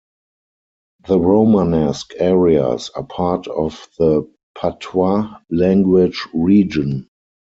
The 1.05 1.19
Romanesque 1.19 2.13
areas 2.17 2.89
are 2.95 3.03
part 3.03 3.45
of 3.45 3.87
the 3.99 4.27
patois 4.57 5.31
language 5.51 6.25
region. 6.33 7.07